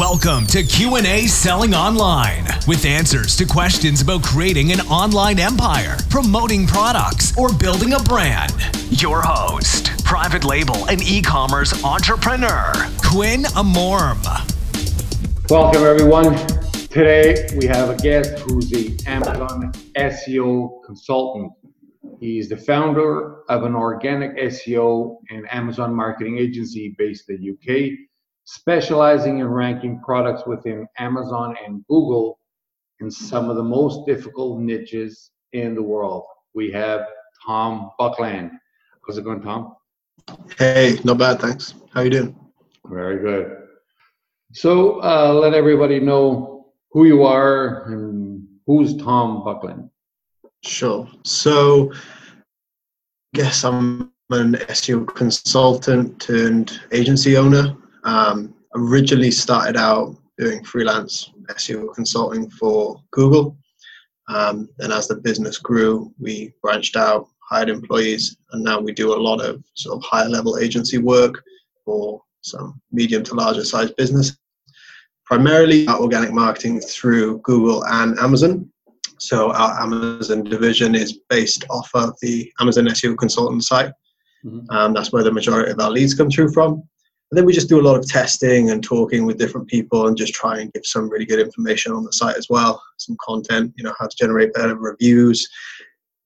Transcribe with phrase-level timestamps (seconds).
[0.00, 6.66] Welcome to Q&A Selling Online with answers to questions about creating an online empire, promoting
[6.66, 8.54] products, or building a brand.
[8.88, 12.72] Your host, private label and e-commerce entrepreneur,
[13.04, 14.24] Quinn Amorm.
[15.50, 16.34] Welcome everyone.
[16.88, 21.52] Today we have a guest who's the Amazon SEO consultant.
[22.18, 28.09] He's the founder of an organic SEO and Amazon marketing agency based in the UK
[28.50, 32.40] specializing in ranking products within Amazon and Google
[32.98, 36.24] in some of the most difficult niches in the world.
[36.52, 37.06] We have
[37.46, 38.50] Tom Buckland.
[39.06, 39.76] How's it going, Tom?
[40.58, 41.74] Hey, not bad, thanks.
[41.94, 42.36] How you doing?
[42.86, 43.56] Very good.
[44.52, 49.88] So uh, let everybody know who you are and who's Tom Buckland.
[50.64, 51.08] Sure.
[51.24, 51.92] So,
[53.32, 57.76] guess I'm an SEO consultant turned agency owner.
[58.04, 63.56] Um, originally started out doing freelance SEO consulting for Google.
[64.28, 69.12] Um, and as the business grew, we branched out, hired employees, and now we do
[69.12, 71.42] a lot of sort of higher level agency work
[71.84, 74.36] for some medium to larger size business.
[75.26, 78.70] Primarily organic marketing through Google and Amazon.
[79.18, 83.92] So our Amazon division is based off of the Amazon SEO consultant site.
[84.44, 84.70] Mm-hmm.
[84.70, 86.82] Um, that's where the majority of our leads come through from.
[87.30, 90.16] And then we just do a lot of testing and talking with different people and
[90.16, 92.82] just try and give some really good information on the site as well.
[92.98, 95.48] Some content, you know, how to generate better reviews,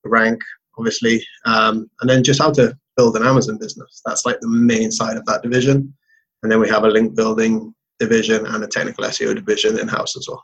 [0.03, 0.41] rank,
[0.79, 4.01] obviously, um, and then just how to build an Amazon business.
[4.03, 5.93] That's like the main side of that division.
[6.41, 10.17] And then we have a link building division and a technical SEO division in house
[10.17, 10.43] as well.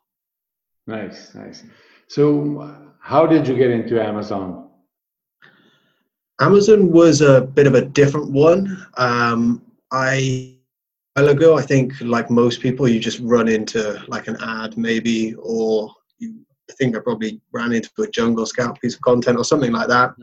[0.86, 1.64] Nice, nice.
[2.08, 4.70] So, how did you get into Amazon?
[6.40, 8.86] Amazon was a bit of a different one.
[8.98, 10.58] Um, I
[11.18, 14.78] a while ago, I think like most people, you just run into like an ad
[14.78, 16.36] maybe, or you,
[16.70, 19.90] I think I probably ran into a Jungle Scout piece of content or something like
[19.90, 20.14] that,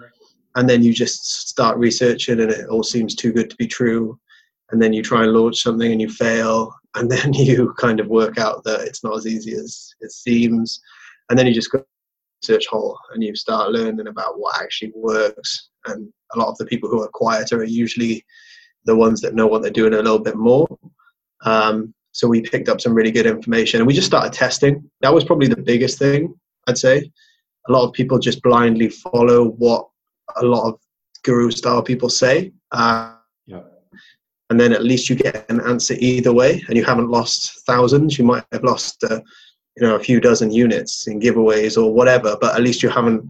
[0.56, 4.18] and then you just start researching, and it all seems too good to be true,
[4.70, 8.08] and then you try and launch something and you fail, and then you kind of
[8.08, 10.80] work out that it's not as easy as it seems,
[11.28, 11.84] and then you just go
[12.40, 16.66] search hole and you start learning about what actually works, and a lot of the
[16.66, 18.24] people who are quieter are usually
[18.88, 20.66] the ones that know what they're doing a little bit more.
[21.44, 24.90] Um, so we picked up some really good information and we just started testing.
[25.02, 26.34] That was probably the biggest thing,
[26.66, 27.10] I'd say.
[27.68, 29.86] A lot of people just blindly follow what
[30.36, 30.80] a lot of
[31.22, 32.52] guru style people say.
[32.72, 33.14] Uh,
[33.46, 33.60] yeah.
[34.48, 38.18] And then at least you get an answer either way and you haven't lost thousands.
[38.18, 39.20] You might have lost, uh,
[39.76, 43.22] you know, a few dozen units in giveaways or whatever, but at least you haven't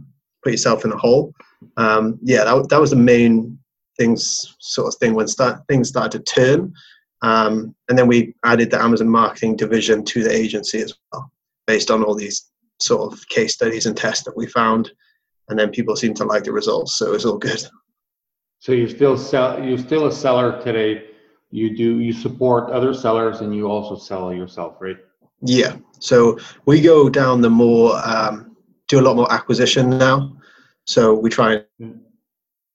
[0.45, 1.35] put yourself in a hole.
[1.77, 3.59] Um, yeah, that, that was the main
[3.99, 6.73] things sort of thing when start, things started to turn.
[7.23, 11.31] Um, and then we added the Amazon marketing division to the agency as well,
[11.67, 12.51] based on all these
[12.81, 14.91] sort of case studies and tests that we found.
[15.49, 17.67] And then people seem to like the results, so it's all good.
[18.61, 19.63] So you still sell.
[19.63, 21.05] You're still a seller today.
[21.51, 22.01] You do.
[22.01, 24.99] You support other sellers, and you also sell yourself, right?
[25.41, 25.77] Yeah.
[26.01, 28.57] So we go down the more um,
[28.89, 30.37] do a lot more acquisition now.
[30.87, 31.93] So we try and hmm.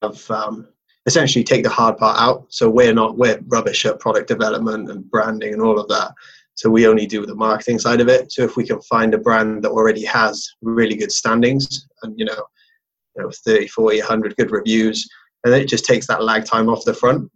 [0.02, 0.68] have um,
[1.06, 2.46] essentially take the hard part out.
[2.48, 6.12] So we're not we're rubbish at product development and branding and all of that.
[6.54, 8.32] So we only do the marketing side of it.
[8.32, 12.24] So if we can find a brand that already has really good standings and you
[12.24, 12.44] know,
[13.16, 15.08] you know 30, 40, 100 good reviews,
[15.44, 17.30] and it just takes that lag time off the front.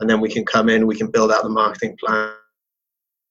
[0.00, 2.32] And then we can come in, we can build out the marketing plan,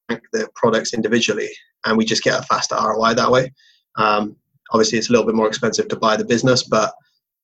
[0.10, 1.50] the products individually,
[1.86, 3.52] and we just get a faster ROI that way.
[3.98, 4.36] Um,
[4.72, 6.94] obviously, it's a little bit more expensive to buy the business, but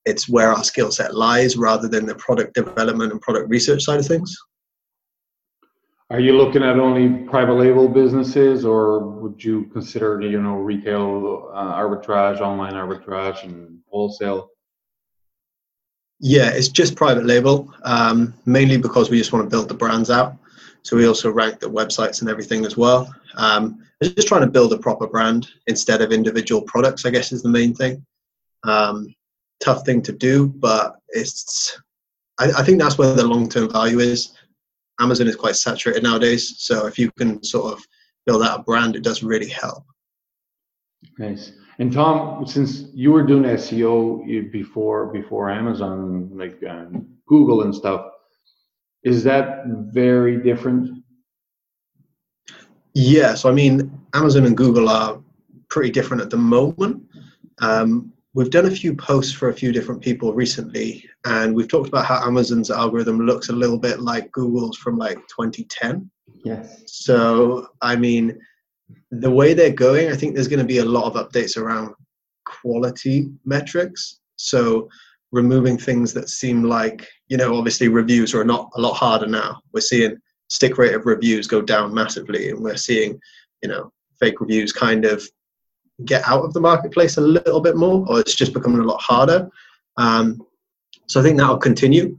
[0.08, 4.00] it's where our skill set lies rather than the product development and product research side
[4.00, 4.36] of things.
[6.10, 11.52] Are you looking at only private label businesses, or would you consider, you know, retail
[11.54, 14.50] uh, arbitrage, online arbitrage, and wholesale?
[16.20, 20.10] Yeah, it's just private label, um, mainly because we just want to build the brands
[20.10, 20.38] out.
[20.84, 23.14] So we also rank the websites and everything as well.
[23.36, 27.06] Um, just trying to build a proper brand instead of individual products.
[27.06, 28.06] I guess is the main thing.
[28.64, 29.14] Um,
[29.60, 31.80] tough thing to do, but it's
[32.40, 34.34] I, I think that's where the long term value is.
[35.00, 37.86] Amazon is quite saturated nowadays, so if you can sort of
[38.26, 39.84] build out a brand, it does really help.
[41.20, 41.52] Nice.
[41.80, 48.08] And Tom, since you were doing SEO before before Amazon, like um, Google and stuff,
[49.04, 49.64] is that
[49.94, 51.04] very different?
[52.94, 53.36] Yeah.
[53.36, 55.22] So I mean, Amazon and Google are
[55.70, 57.04] pretty different at the moment.
[57.60, 61.88] Um, we've done a few posts for a few different people recently, and we've talked
[61.88, 66.08] about how Amazon's algorithm looks a little bit like Google's from like 2010.
[66.46, 66.84] Yes.
[66.86, 68.40] So, I mean,
[69.10, 71.96] the way they're going, I think there's going to be a lot of updates around
[72.46, 74.20] quality metrics.
[74.36, 74.88] So,
[75.32, 79.62] removing things that seem like, you know, obviously reviews are not a lot harder now.
[79.74, 80.16] We're seeing
[80.48, 83.20] stick rate of reviews go down massively, and we're seeing,
[83.64, 85.28] you know, fake reviews kind of
[86.06, 89.02] get out of the marketplace a little bit more, or it's just becoming a lot
[89.02, 89.50] harder.
[89.98, 90.46] Um,
[91.08, 92.18] so I think that'll continue.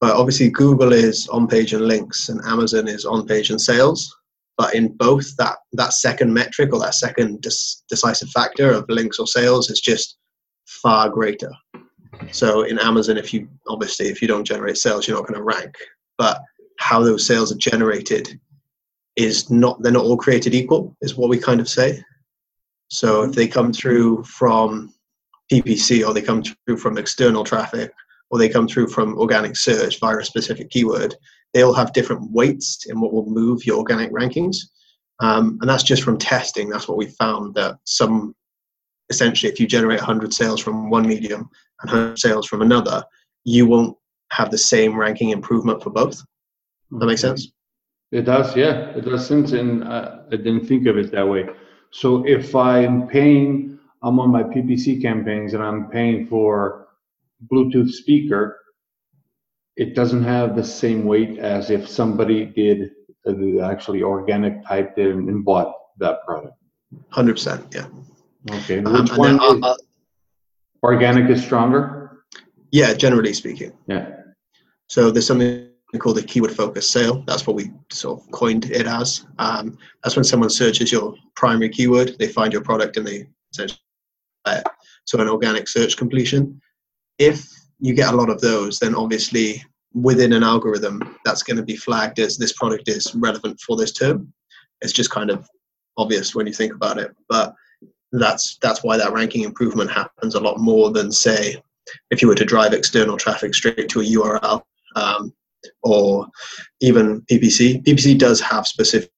[0.00, 4.14] But obviously, Google is on page and links, and Amazon is on page and sales.
[4.58, 9.18] But in both, that that second metric or that second dis- decisive factor of links
[9.18, 10.18] or sales is just
[10.66, 11.50] far greater.
[12.30, 15.44] So in Amazon, if you obviously if you don't generate sales, you're not going to
[15.44, 15.74] rank.
[16.18, 16.40] But
[16.78, 18.38] how those sales are generated
[19.16, 22.02] is not they're not all created equal, is what we kind of say.
[22.92, 24.92] So if they come through from
[25.50, 27.90] PPC or they come through from external traffic
[28.30, 31.14] or they come through from organic search via a specific keyword,
[31.54, 34.56] they all have different weights in what will move your organic rankings.
[35.20, 36.68] Um, and that's just from testing.
[36.68, 38.34] That's what we found that some,
[39.08, 41.48] essentially, if you generate 100 sales from one medium
[41.80, 43.02] and 100 sales from another,
[43.44, 43.96] you won't
[44.32, 46.16] have the same ranking improvement for both.
[46.16, 47.50] Does that make sense?
[48.10, 51.48] It does, yeah, it does sense, and uh, I didn't think of it that way.
[51.92, 56.88] So if I'm paying, I'm on my PPC campaigns and I'm paying for
[57.52, 58.58] Bluetooth speaker,
[59.76, 62.90] it doesn't have the same weight as if somebody did
[63.26, 66.54] uh, actually organic typed in and bought that product.
[67.10, 67.86] Hundred percent, yeah.
[68.50, 69.40] Okay, um, which one?
[69.40, 69.78] Is,
[70.82, 72.24] organic is stronger.
[72.70, 73.72] Yeah, generally speaking.
[73.86, 74.10] Yeah.
[74.88, 77.22] So there's something called the keyword focus sale.
[77.26, 79.26] That's what we sort of coined it as.
[79.38, 83.78] Um, that's when someone searches your primary keyword, they find your product, and they essentially
[85.04, 86.60] so an organic search completion
[87.18, 87.48] if
[87.78, 89.62] you get a lot of those, then obviously
[89.94, 93.92] within an algorithm, that's going to be flagged as this product is relevant for this
[93.92, 94.32] term.
[94.80, 95.48] It's just kind of
[95.96, 97.54] obvious when you think about it, but
[98.12, 101.56] that's that's why that ranking improvement happens a lot more than say
[102.10, 104.62] if you were to drive external traffic straight to a URL
[104.96, 105.32] um,
[105.82, 106.26] or
[106.80, 107.84] even PPC.
[107.84, 109.10] PPC does have specific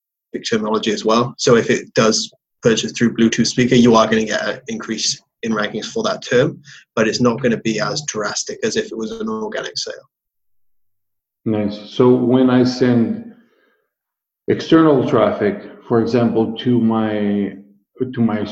[0.48, 1.34] terminology as well.
[1.38, 2.32] So if it does
[2.62, 6.22] purchase through Bluetooth speaker, you are going to get an increase in rankings for that
[6.22, 6.60] term,
[6.96, 10.08] but it's not going to be as drastic as if it was an organic sale.
[11.44, 11.90] Nice.
[11.90, 13.34] So when I send
[14.48, 17.56] external traffic, for example, to my
[18.12, 18.44] to my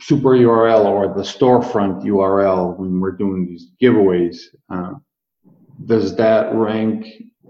[0.00, 4.38] super URL or the storefront URL when we're doing these giveaways,
[4.68, 4.94] uh,
[5.86, 7.06] does that rank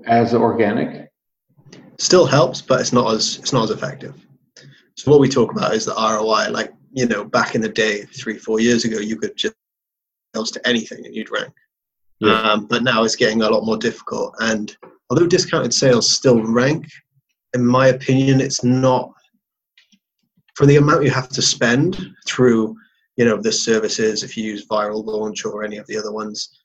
[0.07, 1.11] as organic?
[1.99, 4.15] Still helps, but it's not as it's not as effective.
[4.97, 6.51] So what we talk about is the ROI.
[6.51, 9.55] Like you know, back in the day, three, four years ago, you could just
[10.35, 11.53] sales to anything and you'd rank.
[12.21, 12.41] Yeah.
[12.41, 14.35] Um, but now it's getting a lot more difficult.
[14.41, 14.77] And
[15.09, 16.87] although discounted sales still rank,
[17.55, 19.13] in my opinion, it's not
[20.55, 22.77] for the amount you have to spend through,
[23.17, 24.23] you know, the services.
[24.23, 26.63] If you use Viral Launch or any of the other ones,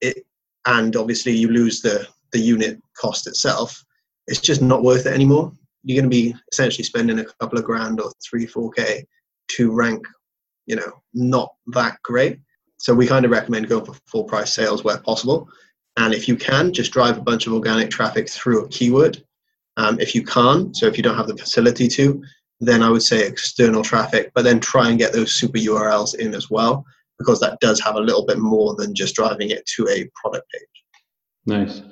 [0.00, 0.26] it
[0.66, 3.84] and obviously you lose the the unit cost itself.
[4.26, 5.52] It's just not worth it anymore.
[5.82, 9.04] You're going to be essentially spending a couple of grand or three, four k
[9.52, 10.06] to rank,
[10.66, 12.38] you know, not that great.
[12.78, 15.48] So we kind of recommend going for full price sales where possible.
[15.96, 19.22] And if you can, just drive a bunch of organic traffic through a keyword.
[19.76, 22.22] Um, if you can't, so if you don't have the facility to,
[22.60, 26.34] then I would say external traffic, but then try and get those super URLs in
[26.34, 26.84] as well,
[27.18, 30.46] because that does have a little bit more than just driving it to a product
[30.52, 30.84] page.
[31.46, 31.82] Nice.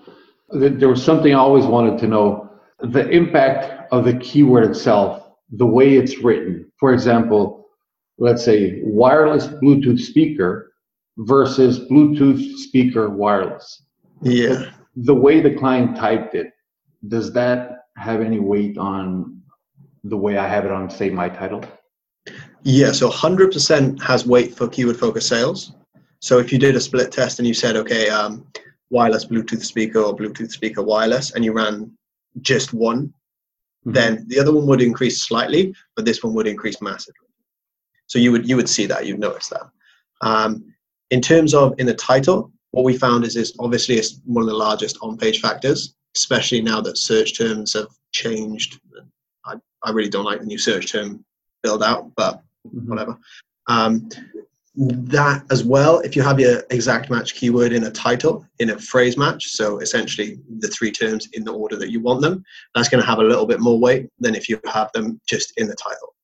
[0.50, 2.50] There was something I always wanted to know
[2.81, 6.71] the impact of the keyword itself the way it's written.
[6.78, 7.67] For example,
[8.19, 10.73] let's say wireless Bluetooth speaker
[11.19, 13.83] versus Bluetooth speaker wireless.
[14.23, 14.71] Yeah.
[14.97, 16.49] The way the client typed it,
[17.09, 19.40] does that have any weight on
[20.05, 21.64] the way I have it on, say, my title?
[22.62, 25.73] Yeah, so 100% has weight for keyword focused sales.
[26.21, 28.47] So if you did a split test and you said, okay, um,
[28.90, 31.92] wireless Bluetooth speaker or Bluetooth speaker wireless, and you ran
[32.40, 33.12] just one
[33.88, 33.92] mm-hmm.
[33.92, 37.26] then the other one would increase slightly, but this one would increase massively.
[38.07, 39.68] So you would you would see that, you'd notice that.
[40.21, 40.75] Um,
[41.11, 44.49] in terms of in the title, what we found is is obviously it's one of
[44.49, 48.80] the largest on-page factors, especially now that search terms have changed.
[49.45, 51.25] I, I really don't like the new search term
[51.62, 52.88] build out, but mm-hmm.
[52.88, 53.18] whatever.
[53.68, 54.09] Um,
[54.78, 58.78] that as well, if you have your exact match keyword in a title, in a
[58.78, 62.44] phrase match, so essentially the three terms in the order that you want them,
[62.75, 65.52] that's going to have a little bit more weight than if you have them just
[65.56, 66.14] in the title.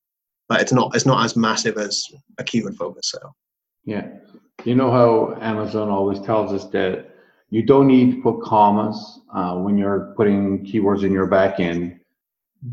[0.48, 2.06] But it's not it's not as massive as
[2.38, 3.34] a keyword focus sale.
[3.84, 4.06] Yeah,
[4.64, 7.10] you know how Amazon always tells us that
[7.50, 11.98] you don't need to put commas uh, when you're putting keywords in your backend.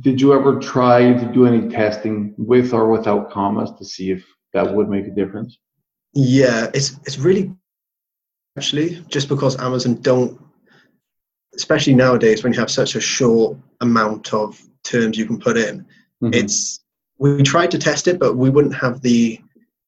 [0.01, 4.23] did you ever try to do any testing with or without commas to see if
[4.53, 5.57] that would make a difference?
[6.13, 7.53] Yeah, it's it's really
[8.57, 10.39] actually just because Amazon don't,
[11.55, 15.85] especially nowadays when you have such a short amount of terms you can put in.
[16.21, 16.33] Mm-hmm.
[16.33, 16.81] It's
[17.17, 19.39] we tried to test it, but we wouldn't have the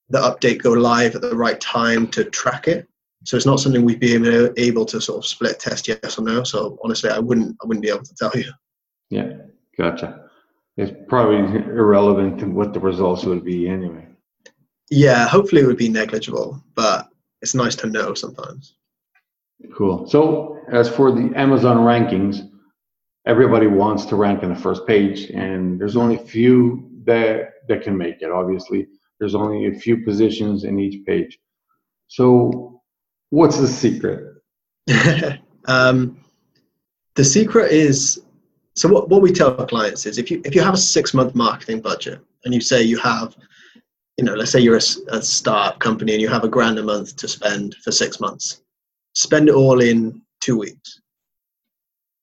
[0.10, 2.88] the update go live at the right time to track it.
[3.26, 6.24] So it's not something we'd be able, able to sort of split test yes or
[6.24, 6.44] no.
[6.44, 8.52] So honestly, I wouldn't I wouldn't be able to tell you.
[9.10, 9.34] Yeah,
[9.78, 10.30] gotcha.
[10.78, 14.08] It's probably irrelevant to what the results would be anyway.
[14.96, 17.10] Yeah, hopefully it would be negligible, but
[17.42, 18.76] it's nice to know sometimes.
[19.76, 20.08] Cool.
[20.08, 22.48] So as for the Amazon rankings,
[23.26, 27.82] everybody wants to rank in the first page, and there's only a few that that
[27.82, 28.30] can make it.
[28.30, 28.86] Obviously,
[29.20, 31.40] there's only a few positions in each page.
[32.08, 32.80] So,
[33.32, 34.44] what's the secret?
[35.66, 36.20] um,
[37.16, 38.22] the secret is
[38.76, 41.16] so what, what we tell our clients is if you if you have a six
[41.16, 43.36] month marketing budget and you say you have
[44.18, 46.84] you know let's say you're a, a startup company and you have a grand a
[46.84, 48.62] month to spend for six months.
[49.16, 51.00] Spend it all in two weeks.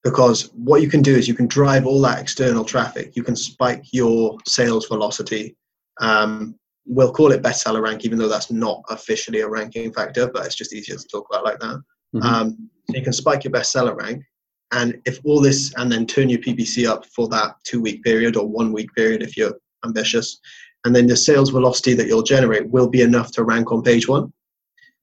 [0.03, 3.15] Because what you can do is you can drive all that external traffic.
[3.17, 5.57] You can spike your sales velocity.
[6.01, 6.55] Um,
[6.87, 10.55] we'll call it bestseller rank even though that's not officially a ranking factor but it's
[10.55, 11.83] just easier to talk about like that.
[12.15, 12.23] Mm-hmm.
[12.23, 14.25] um, so you can spike your bestseller rank.
[14.73, 18.37] And if all this, and then turn your PPC up for that two week period
[18.37, 19.55] or one week period if you're
[19.85, 20.39] ambitious,
[20.85, 24.09] and then the sales velocity that you'll generate will be enough to rank on page
[24.09, 24.33] one.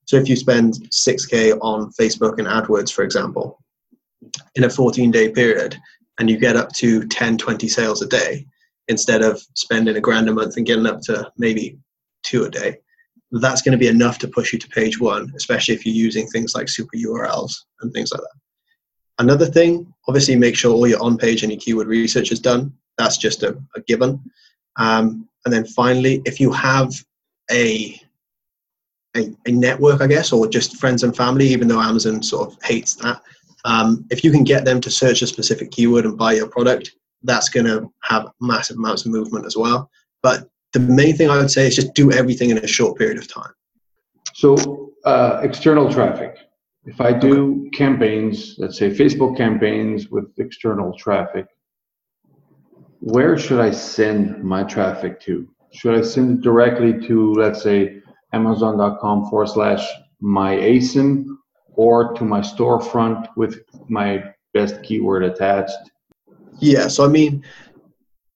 [0.06, 3.62] So if you spend 6K on Facebook and AdWords, for example,
[4.56, 5.78] in a 14 day period,
[6.20, 8.48] and you get up to 10, 20 sales a day,
[8.88, 11.78] instead of spending a grand a month and getting up to maybe
[12.24, 12.78] two a day,
[13.32, 16.28] that's going to be enough to push you to page one, especially if you're using
[16.28, 18.40] things like super URLs and things like that.
[19.20, 22.74] Another thing, obviously, make sure all your on page and your keyword research is done.
[22.98, 24.22] That's just a, a given.
[24.78, 26.94] Um, and then finally, if you have
[27.52, 28.00] a,
[29.16, 32.58] a, a network, I guess, or just friends and family, even though Amazon sort of
[32.64, 33.22] hates that,
[33.66, 36.96] um, if you can get them to search a specific keyword and buy your product,
[37.24, 39.90] that's going to have massive amounts of movement as well.
[40.22, 43.18] But the main thing I would say is just do everything in a short period
[43.18, 43.52] of time.
[44.34, 46.38] So, uh, external traffic.
[46.86, 51.48] If I do campaigns, let's say Facebook campaigns with external traffic,
[53.00, 55.48] where should I send my traffic to?
[55.74, 58.02] Should I send it directly to, let's say,
[58.34, 59.88] amazon.com forward slash
[60.20, 61.26] my ASIN
[61.74, 64.24] or to my storefront with my
[64.54, 65.78] best keyword attached?
[66.60, 67.44] Yeah, so I mean,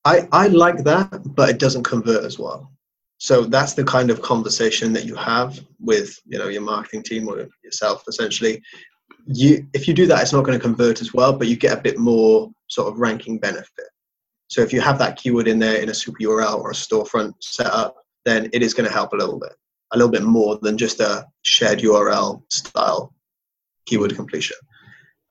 [0.05, 2.71] I, I like that, but it doesn't convert as well.
[3.17, 7.27] So that's the kind of conversation that you have with you know your marketing team
[7.27, 8.63] or yourself essentially.
[9.27, 11.77] You if you do that, it's not going to convert as well, but you get
[11.77, 13.89] a bit more sort of ranking benefit.
[14.51, 17.35] So if you have that keyword in there in a super URL or a storefront
[17.39, 19.53] setup, then it is going to help a little bit,
[19.93, 23.13] a little bit more than just a shared URL style
[23.85, 24.57] keyword completion.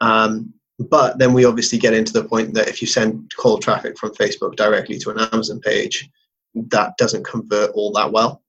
[0.01, 0.55] Um,
[0.89, 4.15] but then we obviously get into the point that if you send cold traffic from
[4.15, 6.09] Facebook directly to an Amazon page,
[6.55, 8.43] that doesn't convert all that well.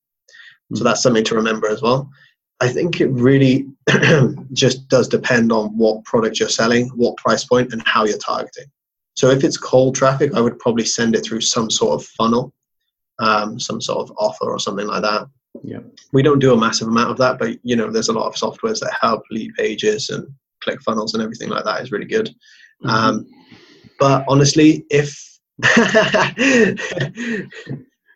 [0.73, 0.85] So hmm.
[0.85, 2.09] that's something to remember as well.
[2.61, 3.67] I think it really
[4.53, 8.71] just does depend on what product you're selling, what price point, and how you're targeting.
[9.15, 12.53] So if it's cold traffic, I would probably send it through some sort of funnel,
[13.19, 15.27] um, some sort of offer or something like that.
[15.63, 15.79] Yeah.
[16.13, 18.35] We don't do a massive amount of that, but you know, there's a lot of
[18.35, 20.27] softwares that help Leadpages and
[20.65, 22.29] ClickFunnels and everything like that is really good.
[22.83, 22.89] Mm-hmm.
[22.89, 23.27] Um,
[23.99, 25.27] but honestly, if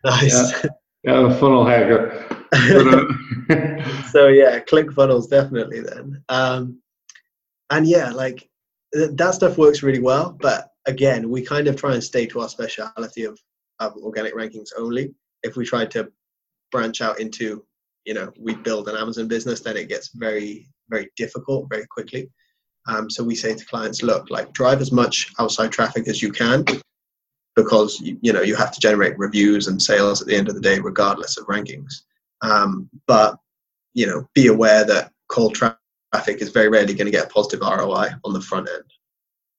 [0.05, 0.63] Nice.
[0.63, 0.69] Yeah,
[1.03, 2.25] yeah a funnel hacker.
[4.11, 6.23] so yeah, ClickFunnels definitely then.
[6.29, 6.79] Um,
[7.71, 8.47] and yeah, like
[8.93, 10.37] that stuff works really well.
[10.39, 13.39] But again, we kind of try and stay to our speciality of,
[13.79, 15.13] of organic rankings only.
[15.43, 16.11] If we try to
[16.71, 17.63] branch out into,
[18.05, 22.29] you know, we build an Amazon business, then it gets very, very difficult very quickly.
[22.87, 26.31] Um, so we say to clients, look, like drive as much outside traffic as you
[26.31, 26.65] can,
[27.55, 30.61] because you know you have to generate reviews and sales at the end of the
[30.61, 32.01] day regardless of rankings
[32.41, 33.37] um, but
[33.93, 37.61] you know be aware that cold traffic is very rarely going to get a positive
[37.61, 38.83] roi on the front end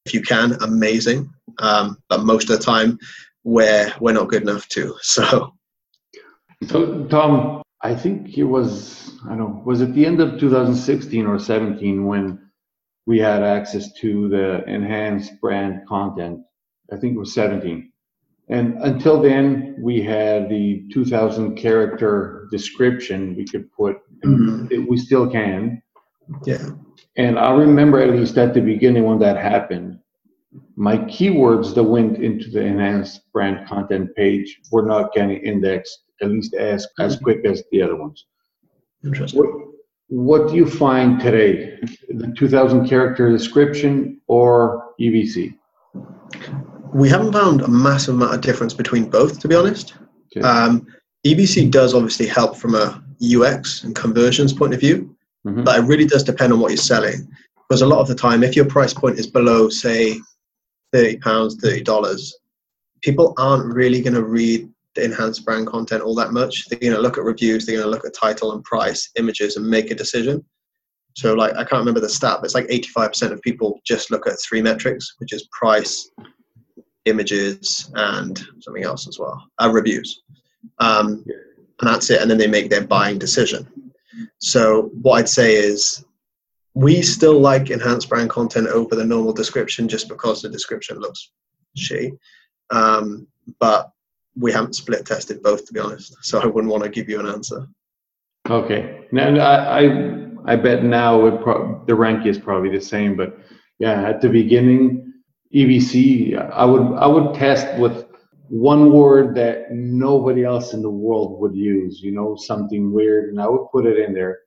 [0.06, 2.98] if you can amazing um, but most of the time
[3.44, 5.52] we're we're not good enough to so
[6.66, 11.26] so tom i think it was i don't know was it the end of 2016
[11.26, 12.40] or 17 when
[13.06, 16.40] we had access to the enhanced brand content
[16.92, 17.90] I think it was 17.
[18.48, 24.86] And until then, we had the 2,000 character description we could put, mm-hmm.
[24.86, 25.82] we still can.
[26.44, 26.70] Yeah.
[27.16, 29.98] And I remember at least at the beginning when that happened,
[30.76, 36.30] my keywords that went into the enhanced brand content page were not getting indexed at
[36.30, 38.26] least as as quick as the other ones.
[39.04, 39.40] Interesting.
[39.40, 39.50] What,
[40.08, 41.78] what do you find today?
[42.08, 45.56] The 2,000 character description or EBC?
[46.94, 49.94] We haven't found a massive amount of difference between both, to be honest.
[50.36, 50.46] Okay.
[50.46, 50.86] Um,
[51.26, 55.15] EBC does obviously help from a UX and conversions point of view,
[55.46, 55.64] Mhm.
[55.64, 57.28] but it really does depend on what you're selling.
[57.68, 60.20] Because a lot of the time, if your price point is below, say,
[60.92, 62.34] thirty pounds, thirty dollars,
[63.02, 66.68] people aren't really going to read the enhanced brand content all that much.
[66.68, 69.56] They're going to look at reviews, they're going to look at title and price, images,
[69.56, 70.44] and make a decision.
[71.16, 74.10] So, like, I can't remember the stat, but it's like eighty-five percent of people just
[74.10, 76.10] look at three metrics, which is price,
[77.04, 80.22] images, and something else as well, uh, reviews.
[80.78, 81.24] Um,
[81.80, 82.20] and that's it.
[82.20, 83.66] And then they make their buying decision.
[84.38, 86.04] So what I'd say is
[86.74, 91.30] we still like enhanced brand content over the normal description just because the description looks
[91.76, 92.18] shitty.
[92.70, 93.26] Um,
[93.60, 93.90] but
[94.38, 96.16] we haven't split tested both to be honest.
[96.22, 97.66] So I wouldn't want to give you an answer.
[98.48, 99.06] Okay.
[99.12, 103.38] Now I I, I bet now pro- the rank is probably the same, but
[103.78, 105.14] yeah, at the beginning,
[105.54, 108.05] EBC, I would I would test with
[108.48, 112.00] one word that nobody else in the world would use.
[112.00, 114.38] You know, something weird, and I would put it in there.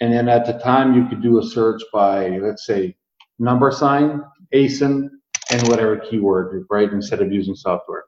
[0.00, 2.96] And then at the time, you could do a search by let's say
[3.38, 4.22] number sign,
[4.54, 5.08] ASIN,
[5.50, 6.90] and whatever keyword, right?
[6.92, 8.04] Instead of using software,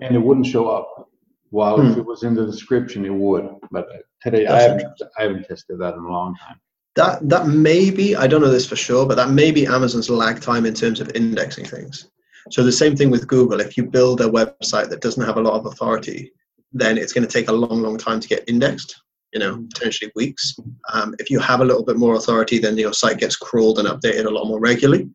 [0.00, 1.08] and it wouldn't show up.
[1.50, 2.00] While if Hmm.
[2.00, 3.46] it was in the description, it would.
[3.70, 3.86] But
[4.22, 6.58] today, I haven't, I haven't tested that in a long time.
[6.94, 10.08] That that may be, I don't know this for sure, but that may be Amazon's
[10.10, 12.08] lag time in terms of indexing things.
[12.50, 13.60] So the same thing with Google.
[13.60, 16.32] If you build a website that doesn't have a lot of authority,
[16.72, 19.00] then it's going to take a long, long time to get indexed.
[19.32, 20.54] You know, potentially weeks.
[20.92, 23.88] Um, if you have a little bit more authority, then your site gets crawled and
[23.88, 25.08] updated a lot more regularly.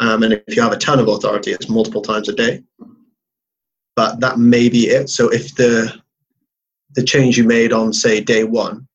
[0.00, 2.62] Um, and if you have a ton of authority, it's multiple times a day.
[3.96, 5.08] But that may be it.
[5.08, 5.94] So if the
[6.94, 8.86] the change you made on say day one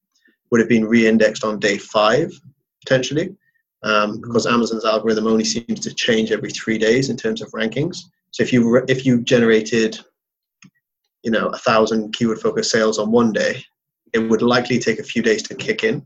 [0.52, 2.32] would have been re-indexed on day five
[2.86, 3.36] potentially
[3.84, 7.98] um, because amazon's algorithm only seems to change every three days in terms of rankings.
[8.32, 10.00] So if you if you generated
[11.24, 13.64] you know a thousand keyword focused sales on one day
[14.14, 16.04] it would likely take a few days to kick in.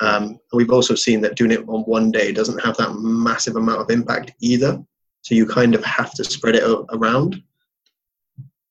[0.00, 3.56] Um, and we've also seen that doing it on one day doesn't have that massive
[3.56, 4.82] amount of impact either.
[5.22, 7.42] So you kind of have to spread it around.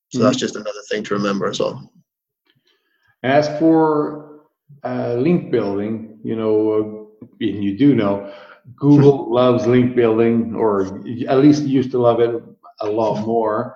[0.10, 1.92] So that's just another thing to remember as well.
[3.24, 4.42] As for
[4.84, 8.34] uh, link building, you know, uh, and you do know,
[8.76, 12.44] Google loves link building, or at least used to love it
[12.82, 13.76] a lot more.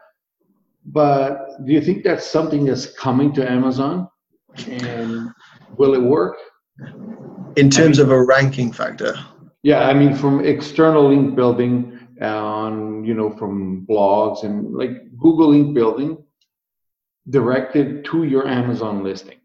[0.86, 4.10] But do you think that's something that's coming to Amazon?
[4.68, 5.30] And
[5.78, 6.38] will it work?
[7.56, 9.14] in terms of a ranking factor
[9.64, 15.50] Yeah, I mean, from external link building on, you know, from blogs and like Google
[15.50, 16.24] link building
[17.30, 19.40] directed to your Amazon listing.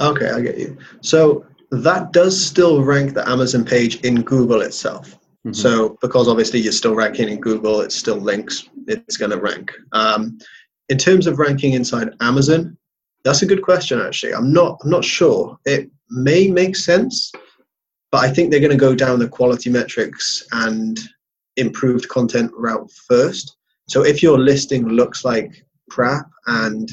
[0.00, 0.78] Okay, I get you.
[1.00, 5.18] So that does still rank the Amazon page in Google itself.
[5.46, 5.56] Mhm.
[5.56, 8.68] So because obviously you're still ranking in Google, it's still links.
[8.86, 9.72] It's going to rank.
[9.92, 10.38] Um,
[10.88, 12.76] in terms of ranking inside Amazon,
[13.24, 14.00] that's a good question.
[14.00, 14.78] Actually, I'm not.
[14.84, 15.58] I'm not sure.
[15.64, 17.32] It may make sense,
[18.10, 21.00] but I think they're going to go down the quality metrics and
[21.56, 23.56] improved content route first.
[23.88, 26.90] So if your listing looks like crap and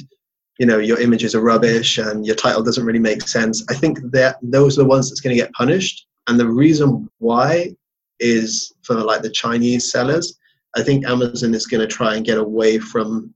[0.60, 3.64] you know your images are rubbish and your title doesn't really make sense.
[3.70, 6.06] I think that those are the ones that's going to get punished.
[6.28, 7.76] And the reason why
[8.20, 10.38] is for like the chinese sellers.
[10.76, 13.34] I think amazon is going to try and get away from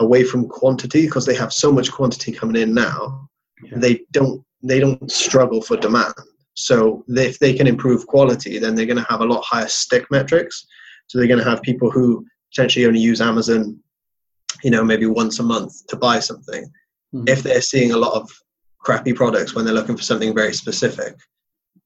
[0.00, 3.28] away from quantity because they have so much quantity coming in now.
[3.62, 3.78] Yeah.
[3.78, 6.14] they don't they don't struggle for demand.
[6.54, 10.08] So if they can improve quality then they're going to have a lot higher stick
[10.12, 10.64] metrics.
[11.08, 12.24] So they're going to have people who
[12.54, 13.80] potentially only use amazon
[14.64, 16.64] you know maybe once a month to buy something.
[17.14, 17.28] Mhm.
[17.28, 18.28] if they're seeing a lot of
[18.80, 21.14] crappy products when they're looking for something very specific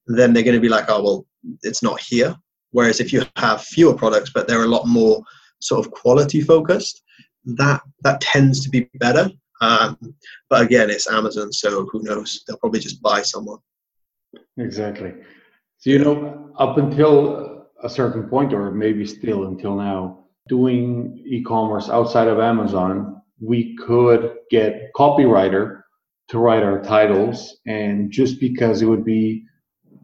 [0.07, 1.27] then they're going to be like oh well
[1.63, 2.35] it's not here.
[2.71, 5.23] Whereas if you have fewer products but they're a lot more
[5.61, 7.03] sort of quality focused
[7.63, 9.29] that that tends to be better.
[9.61, 9.99] Um,
[10.51, 12.29] but again it's amazon so who knows?
[12.47, 13.59] They'll probably just buy someone.
[14.57, 15.13] Exactly.
[15.79, 21.43] So, you know, up until a certain point, or maybe still until now, doing e
[21.43, 25.83] commerce outside of Amazon, we could get copywriter
[26.29, 27.59] to write our titles.
[27.67, 29.45] And just because it would be,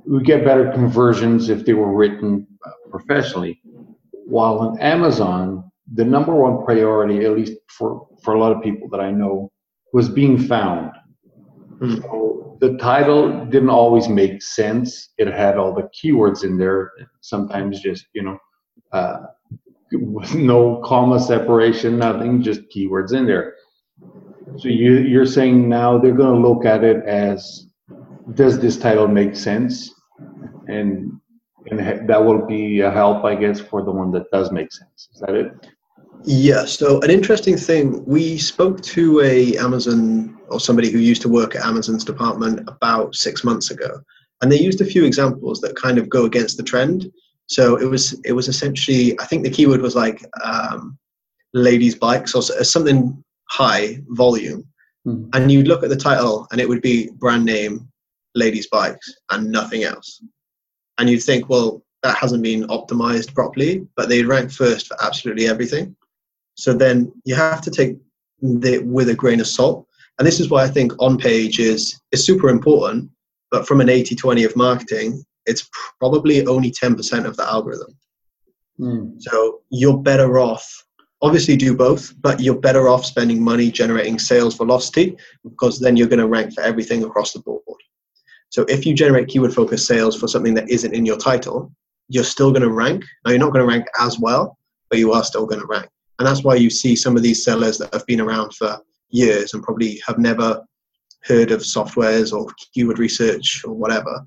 [0.07, 3.61] we get better conversions if they were written uh, professionally.
[4.27, 8.89] While on Amazon, the number one priority, at least for, for a lot of people
[8.91, 9.51] that I know,
[9.93, 10.91] was being found.
[11.79, 11.97] Hmm.
[11.97, 15.11] So the title didn't always make sense.
[15.19, 18.39] It had all the keywords in there, sometimes just, you know,
[18.93, 19.19] uh,
[19.97, 23.55] with no comma separation, nothing, just keywords in there.
[24.59, 27.67] So you, you're saying now they're going to look at it as,
[28.35, 29.91] does this title make sense?
[30.69, 31.21] And
[31.71, 35.09] and that will be a help, I guess, for the one that does make sense.
[35.15, 35.53] Is that it?
[36.23, 36.65] Yeah.
[36.65, 41.57] So an interesting thing, we spoke to a Amazon or somebody who used to work
[41.57, 44.01] at Amazon's department about six months ago,
[44.43, 47.11] and they used a few examples that kind of go against the trend.
[47.47, 50.99] So it was it was essentially I think the keyword was like um,
[51.53, 54.67] ladies bikes or something high volume,
[55.07, 55.29] mm-hmm.
[55.33, 57.89] and you'd look at the title and it would be brand name
[58.35, 60.23] ladies bikes and nothing else,
[60.99, 65.47] and you'd think well that hasn't been optimized properly, but they rank first for absolutely
[65.47, 65.97] everything.
[66.55, 67.97] So then you have to take
[68.43, 69.87] it with a grain of salt.
[70.19, 73.11] And this is why I think on page is, is super important.
[73.51, 77.97] But from an 80 20 of marketing, it's probably only 10% of the algorithm.
[78.81, 79.17] Mm.
[79.21, 80.85] So you're better off,
[81.23, 86.09] obviously, do both, but you're better off spending money generating sales velocity because then you're
[86.09, 87.63] going to rank for everything across the board.
[88.51, 91.73] So if you generate keyword focused sales for something that isn't in your title,
[92.09, 93.05] you're still going to rank.
[93.25, 94.59] Now, you're not going to rank as well,
[94.91, 95.89] but you are still going to rank.
[96.19, 98.79] And that's why you see some of these sellers that have been around for
[99.11, 100.65] years and probably have never
[101.25, 104.23] heard of softwares or keyword research or whatever.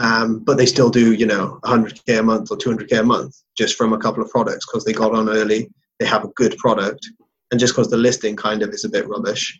[0.00, 3.76] Um, but they still do, you know, 100k a month or 200k a month just
[3.76, 7.04] from a couple of products because they got on early, they have a good product,
[7.50, 9.58] and just because the listing kind of is a bit rubbish,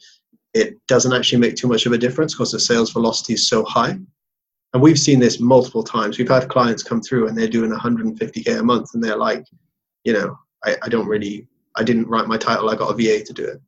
[0.55, 3.64] it doesn't actually make too much of a difference because the sales velocity is so
[3.64, 3.98] high.
[4.74, 6.18] And we've seen this multiple times.
[6.18, 9.44] We've had clients come through and they're doing 150k a month, and they're like,
[10.05, 12.70] you know, I, I don't really, I didn't write my title.
[12.70, 13.61] I got a VA to do it.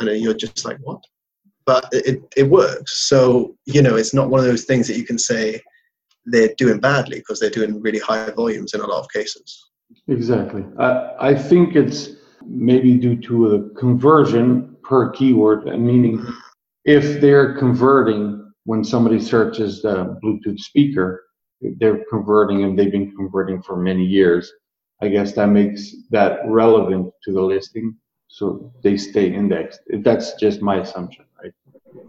[0.00, 1.00] And you're just like, what?
[1.64, 3.08] But it, it works.
[3.08, 5.60] So, you know, it's not one of those things that you can say
[6.26, 9.70] they're doing badly because they're doing really high volumes in a lot of cases.
[10.08, 10.64] Exactly.
[10.78, 12.10] I, I think it's
[12.44, 16.24] maybe due to a conversion per keyword, meaning
[16.84, 21.24] if they're converting when somebody searches the Bluetooth speaker,
[21.78, 24.52] they're converting and they've been converting for many years.
[25.02, 27.96] I guess that makes that relevant to the listing,
[28.28, 29.80] so they stay indexed.
[30.02, 31.52] That's just my assumption, right?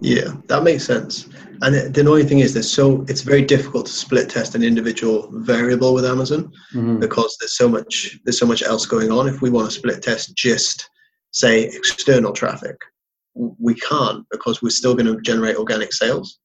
[0.01, 1.27] Yeah, that makes sense.
[1.61, 5.29] And the annoying thing is, there's so it's very difficult to split test an individual
[5.31, 6.99] variable with Amazon mm-hmm.
[6.99, 9.27] because there's so much there's so much else going on.
[9.27, 10.89] If we want to split test just
[11.31, 12.77] say external traffic,
[13.33, 16.39] we can't because we're still going to generate organic sales.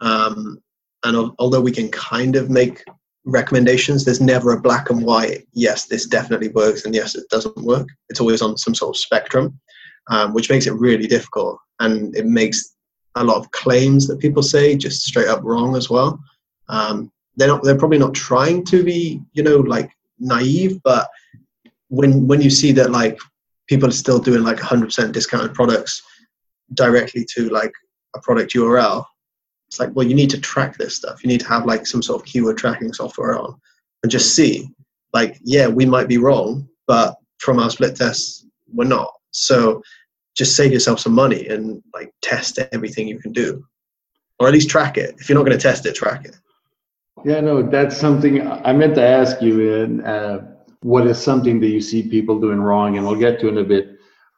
[0.00, 0.58] Um,
[1.04, 2.84] and although we can kind of make
[3.28, 4.04] recommendations.
[4.04, 7.88] There's never a black and white, yes, this definitely works, and yes, it doesn't work.
[8.08, 9.58] It's always on some sort of spectrum,
[10.08, 11.58] um, which makes it really difficult.
[11.80, 12.74] And it makes
[13.14, 16.20] a lot of claims that people say just straight up wrong as well.
[16.68, 21.08] Um, they're not, they're probably not trying to be, you know, like naive, but
[21.88, 23.18] when, when you see that like
[23.66, 26.02] people are still doing like 100% discounted products
[26.74, 27.72] directly to like
[28.16, 29.04] a product URL,
[29.68, 31.22] it's like, well, you need to track this stuff.
[31.22, 33.54] You need to have like some sort of keyword tracking software on
[34.02, 34.68] and just see,
[35.12, 39.12] like, yeah, we might be wrong, but from our split tests, we're not.
[39.30, 39.82] So
[40.38, 43.64] just save yourself some money and like test everything you can do,
[44.38, 45.16] or at least track it.
[45.18, 46.36] If you're not going to test it, track it.
[47.24, 49.82] Yeah, no, that's something I meant to ask you.
[49.82, 50.38] And uh,
[50.82, 52.96] what is something that you see people doing wrong?
[52.96, 53.88] And we'll get to in a bit.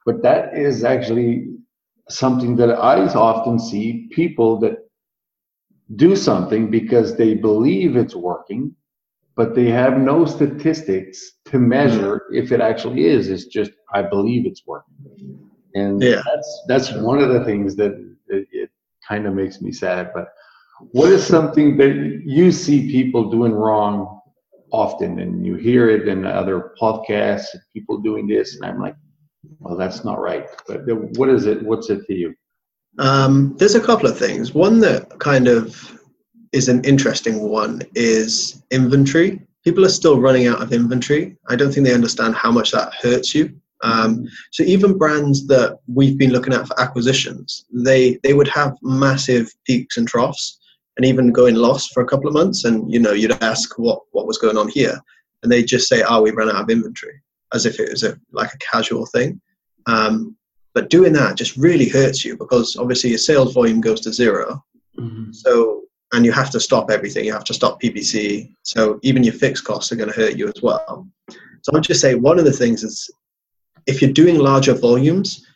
[0.07, 1.49] But that is actually
[2.09, 4.79] something that I often see people that
[5.97, 8.75] do something because they believe it's working,
[9.37, 13.29] but they have no statistics to measure if it actually is.
[13.29, 16.23] It's just I believe it's working, and yeah.
[16.25, 17.93] that's that's one of the things that
[18.29, 18.71] it, it
[19.07, 20.11] kind of makes me sad.
[20.15, 20.29] But
[20.93, 24.21] what is something that you see people doing wrong
[24.73, 28.97] often, and you hear it in other podcasts, people doing this, and I'm like,
[29.59, 30.47] well, that's not right.
[30.67, 30.83] But
[31.19, 31.63] what is it?
[31.63, 32.35] What's it to you?
[32.99, 34.55] Um, there's a couple of things.
[34.55, 35.99] One that kind of
[36.53, 39.41] is an interesting one is inventory.
[39.65, 41.37] People are still running out of inventory.
[41.49, 43.55] I don't think they understand how much that hurts you.
[43.83, 48.77] Um, so even brands that we've been looking at for acquisitions, they they would have
[48.83, 50.59] massive peaks and troughs,
[50.97, 52.65] and even going lost for a couple of months.
[52.65, 55.01] And you know, you'd ask what what was going on here,
[55.43, 57.23] and they'd just say, "Oh, we ran out of inventory,"
[57.55, 59.41] as if it was a like a casual thing.
[59.87, 60.37] Um,
[60.75, 64.63] but doing that just really hurts you because obviously your sales volume goes to 0
[64.99, 65.33] mm-hmm.
[65.33, 67.25] So, and you have to stop everything.
[67.25, 68.55] You have to stop PPC.
[68.63, 71.09] So even your fixed costs are going to hurt you as well.
[71.63, 73.11] So I'll just say one of the things is
[73.87, 75.47] if you're doing larger volumes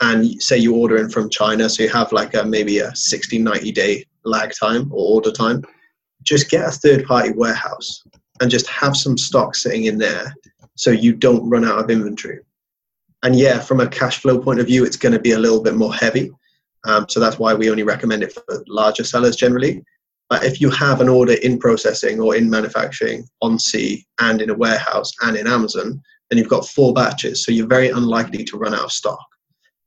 [0.00, 3.38] and say you order in from China, so you have like a, maybe a 60,
[3.38, 5.62] 90 day lag time or order time,
[6.22, 8.02] just get a third party warehouse
[8.40, 10.34] and just have some stock sitting in there
[10.76, 12.40] so you don't run out of inventory.
[13.22, 15.62] And yeah, from a cash flow point of view, it's going to be a little
[15.62, 16.30] bit more heavy.
[16.86, 19.84] Um, so that's why we only recommend it for larger sellers generally.
[20.30, 24.48] But if you have an order in processing or in manufacturing on sea and in
[24.48, 27.44] a warehouse and in Amazon, then you've got four batches.
[27.44, 29.26] So you're very unlikely to run out of stock.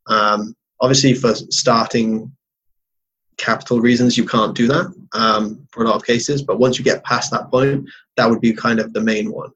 [0.07, 2.31] Um, obviously, for starting
[3.37, 6.41] capital reasons, you can't do that um, for a lot of cases.
[6.41, 9.51] But once you get past that point, that would be kind of the main one.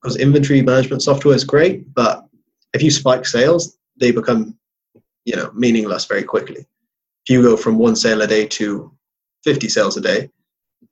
[0.00, 2.26] Because inventory management software is great, but
[2.74, 4.58] if you spike sales, they become,
[5.24, 6.66] you know, meaningless very quickly.
[7.24, 8.92] If you go from one sale a day to
[9.44, 10.28] 50 sales a day,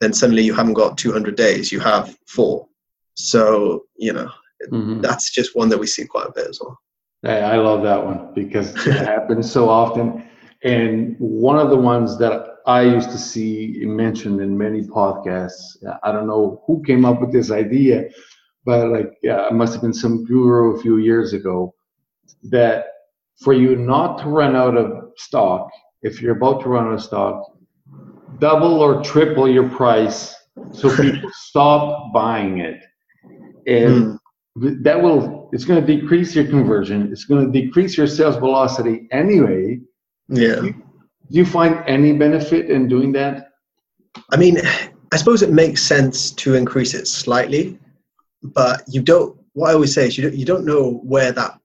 [0.01, 2.69] then suddenly you haven't got 200 days, you have four.
[3.15, 4.31] So, you know,
[4.68, 5.01] mm-hmm.
[5.01, 6.79] that's just one that we see quite a bit as well.
[7.23, 10.27] Hey, I love that one because it happens so often.
[10.62, 16.12] And one of the ones that I used to see mentioned in many podcasts, I
[16.12, 18.09] don't know who came up with this idea,
[18.64, 21.75] but like, yeah, it must have been some guru a few years ago
[22.44, 22.87] that
[23.42, 25.70] for you not to run out of stock,
[26.03, 27.57] if you're about to run out of stock,
[28.38, 30.35] double or triple your price
[30.73, 32.83] so people stop buying it.
[33.66, 34.18] And mm.
[34.61, 37.11] That will, it's going to decrease your conversion.
[37.11, 39.81] It's going to decrease your sales velocity anyway.
[40.29, 40.57] Yeah.
[40.57, 43.53] Do you, do you find any benefit in doing that?
[44.31, 44.59] I mean,
[45.12, 47.79] I suppose it makes sense to increase it slightly,
[48.42, 51.59] but you don't, what I always say is you don't, you don't know where that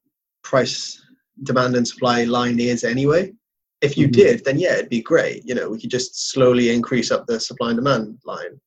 [0.44, 1.02] price
[1.44, 3.34] demand and supply line is anyway.
[3.82, 4.22] If you mm-hmm.
[4.22, 5.44] did, then yeah, it'd be great.
[5.46, 8.60] You know, we could just slowly increase up the supply and demand line.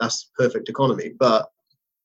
[0.00, 1.50] That's perfect economy, but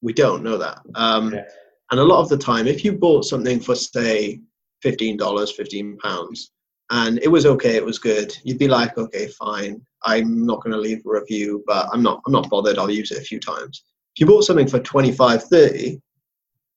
[0.02, 0.80] we don't know that.
[0.96, 1.46] Um, yeah.
[1.92, 4.42] And a lot of the time, if you bought something for say
[4.82, 6.52] fifteen dollars, fifteen pounds,
[6.92, 9.82] and it was okay, it was good, you'd be like, okay, fine.
[10.04, 12.22] I'm not going to leave a review, but I'm not.
[12.26, 12.78] I'm not bothered.
[12.78, 13.84] I'll use it a few times.
[14.16, 16.02] If you bought something for 25, 30,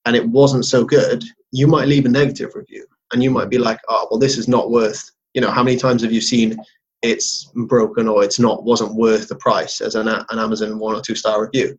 [0.07, 3.59] and it wasn't so good, you might leave a negative review, and you might be
[3.59, 6.57] like, oh, well, this is not worth you know how many times have you seen
[7.03, 11.01] it's broken or it's not wasn't worth the price as an, an amazon one or
[11.01, 11.79] two star review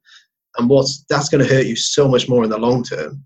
[0.57, 3.23] and what's that's going to hurt you so much more in the long term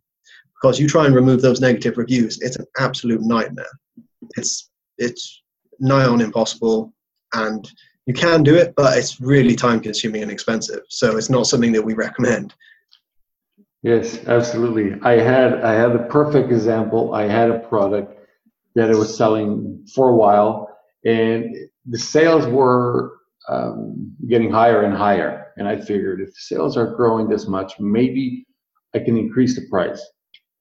[0.55, 3.65] because you try and remove those negative reviews it's an absolute nightmare.
[4.37, 5.43] It's it's
[5.79, 6.93] nigh on impossible
[7.33, 7.69] and
[8.05, 11.71] you can do it but it's really time consuming and expensive so it's not something
[11.73, 12.53] that we recommend.
[13.83, 14.99] Yes absolutely.
[15.03, 17.13] I had i had the perfect example.
[17.13, 18.17] I had a product
[18.77, 20.69] that it was selling for a while,
[21.03, 21.55] and
[21.87, 23.17] the sales were
[23.49, 25.46] um, getting higher and higher.
[25.58, 28.46] And I figured if sales are growing this much, maybe
[28.96, 30.06] I can increase the price.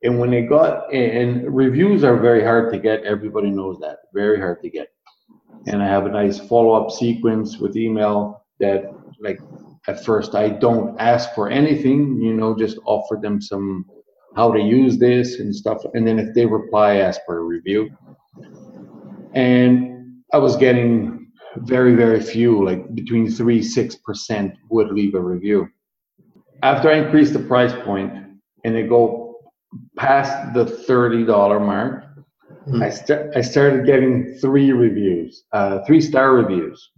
[0.03, 4.39] And when they got, and reviews are very hard to get, everybody knows that, very
[4.39, 4.89] hard to get.
[5.67, 9.39] And I have a nice follow up sequence with email that, like,
[9.89, 13.85] at first I don't ask for anything, you know, just offer them some
[14.35, 15.83] how to use this and stuff.
[15.95, 17.89] And then if they reply, I ask for a review
[19.33, 21.26] and I was getting
[21.61, 25.69] very, very few, like between three, six percent would leave a review.
[26.63, 28.13] After I increased the price point
[28.65, 29.41] and they go
[29.97, 32.05] past the thirty dollar mark,
[32.67, 32.83] mm-hmm.
[32.83, 36.91] I st- I started getting three reviews, uh, three star reviews,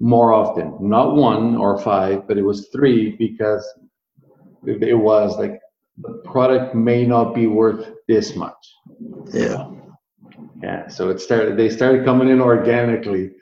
[0.00, 0.76] more often.
[0.80, 3.64] Not one or five, but it was three because
[4.66, 5.60] it was like
[5.98, 8.56] the product may not be worth this much.
[9.32, 9.70] Yeah.
[10.62, 11.58] Yeah, so it started.
[11.58, 13.32] They started coming in organically.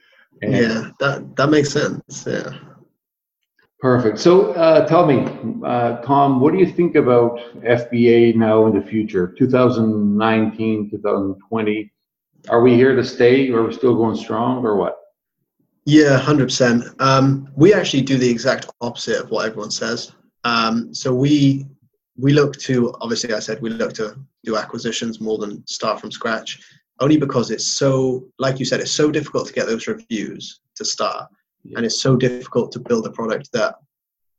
[0.42, 2.24] Yeah, that that makes sense.
[2.26, 2.50] Yeah.
[3.80, 4.20] Perfect.
[4.20, 5.26] So uh, tell me,
[5.66, 11.92] uh, Tom, what do you think about FBA now in the future, 2019, 2020?
[12.48, 13.50] Are we here to stay?
[13.50, 14.98] or Are we still going strong, or what?
[15.84, 17.00] Yeah, 100%.
[17.00, 17.48] um.
[17.56, 20.12] We actually do the exact opposite of what everyone says.
[20.44, 21.66] Um, so we
[22.16, 26.10] we look to obviously, I said we look to do acquisitions more than start from
[26.12, 26.60] scratch
[27.02, 30.84] only because it's so, like you said, it's so difficult to get those reviews to
[30.84, 31.28] start,
[31.64, 31.76] yeah.
[31.76, 33.74] and it's so difficult to build a product that,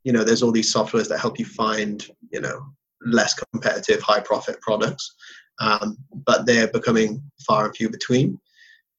[0.03, 2.65] you know, there's all these softwares that help you find, you know,
[3.05, 5.15] less competitive, high profit products,
[5.59, 8.39] um, but they're becoming far and few between.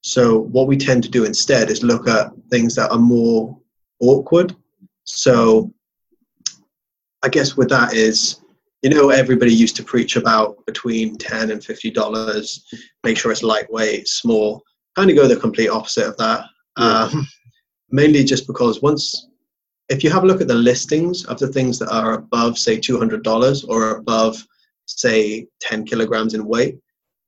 [0.03, 3.59] So what we tend to do instead is look at things that are more
[4.01, 4.55] awkward.
[5.05, 5.73] So
[7.23, 8.44] I guess with that is
[8.85, 12.67] you know everybody used to preach about between 10 and 50 dollars
[13.03, 14.63] make sure it's lightweight small
[14.95, 16.45] kind of go the complete opposite of that.
[16.77, 17.27] Um,
[17.91, 19.29] mainly just because once
[19.89, 22.79] if you have a look at the listings of the things that are above say
[22.79, 24.47] $200 or above
[24.85, 26.77] say 10 kilograms in weight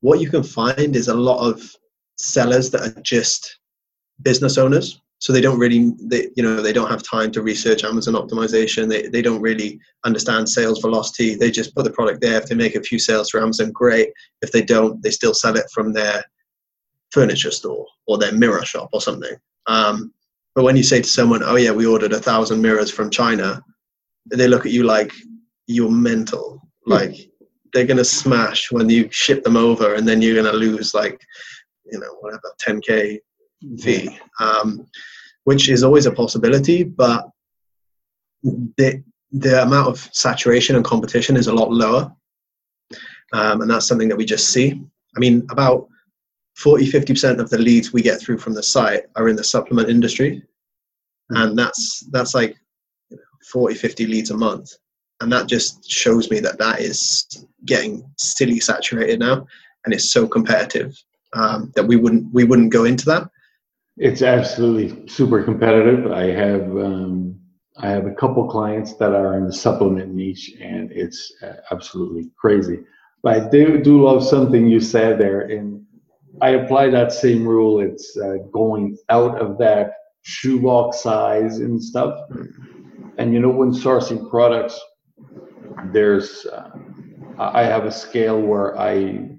[0.00, 1.74] what you can find is a lot of
[2.18, 3.60] sellers that are just
[4.20, 7.84] business owners so they don't really they you know they don't have time to research
[7.84, 8.88] amazon optimization.
[8.88, 11.34] They, they don't really understand sales velocity.
[11.34, 12.40] They just put the product there.
[12.40, 14.10] If they make a few sales for amazon great.
[14.42, 16.24] If they don't they still sell it from their
[17.10, 19.36] furniture store or their mirror shop or something.
[19.66, 20.12] Um,
[20.54, 23.62] but when you say to someone oh yeah we ordered a thousand mirrors from china
[24.34, 25.12] they look at you like
[25.66, 26.60] you're mental.
[26.86, 27.30] Like
[27.72, 30.94] they're going to smash when you ship them over and then you're going to lose
[30.94, 31.20] like
[31.84, 33.18] you know whatever 10k
[33.78, 34.86] fee, um,
[35.44, 37.28] which is always a possibility, but
[38.42, 42.12] the, the amount of saturation and competition is a lot lower.
[43.32, 44.80] Um, and that's something that we just see.
[45.16, 45.88] I mean, about
[46.56, 49.88] 40 50% of the leads we get through from the site are in the supplement
[49.88, 50.42] industry.
[51.30, 52.56] And that's, that's like
[53.50, 54.72] 40, 50 leads a month.
[55.20, 59.46] And that just shows me that that is getting silly saturated now
[59.86, 61.00] and it's so competitive
[61.32, 63.30] um, that we wouldn't we wouldn't go into that.
[63.98, 66.12] It's absolutely super competitive.
[66.12, 67.38] I have um,
[67.78, 72.30] I have a couple clients that are in the supplement niche, and it's uh, absolutely
[72.36, 72.80] crazy.
[73.22, 75.82] But I do do love something you said there, and
[76.42, 77.80] I apply that same rule.
[77.80, 82.18] It's uh, going out of that shoebox size and stuff.
[83.16, 84.78] And you know, when sourcing products,
[85.92, 86.70] there's uh,
[87.38, 89.30] I have a scale where I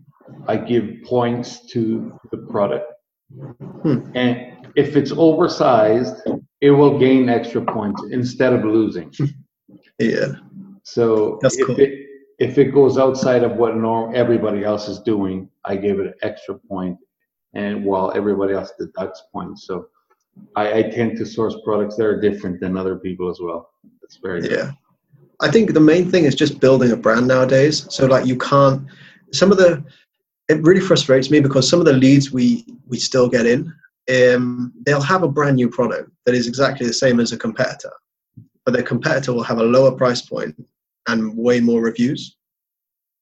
[0.48, 2.92] I give points to the product.
[4.16, 6.16] And if it's oversized,
[6.62, 9.14] it will gain extra points instead of losing.
[10.00, 10.34] Yeah.
[10.84, 11.80] So That's if cool.
[11.80, 12.08] it
[12.40, 16.14] if it goes outside of what norm everybody else is doing, I give it an
[16.22, 16.98] extra point,
[17.54, 19.66] and while everybody else deducts points.
[19.66, 19.88] So
[20.56, 23.72] I, I tend to source products that are different than other people as well.
[24.02, 24.48] That's very.
[24.48, 24.72] Yeah.
[25.40, 27.88] I think the main thing is just building a brand nowadays.
[27.90, 28.88] So like you can't
[29.34, 29.84] some of the
[30.50, 33.74] it really frustrates me because some of the leads we we still get in,
[34.34, 37.92] um, they'll have a brand new product that is exactly the same as a competitor,
[38.66, 40.56] but their competitor will have a lower price point
[41.08, 42.38] and way more reviews.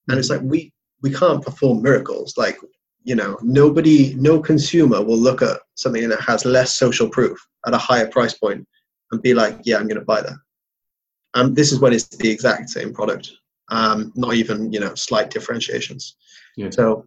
[0.07, 2.35] And it's like we we can't perform miracles.
[2.37, 2.57] Like
[3.05, 7.73] you know, nobody, no consumer will look at something that has less social proof at
[7.73, 8.67] a higher price point
[9.11, 10.37] and be like, yeah, I'm going to buy that.
[11.35, 13.31] And um, this is when it's the exact same product,
[13.69, 16.15] um, not even you know slight differentiations.
[16.57, 16.69] Yeah.
[16.71, 17.05] So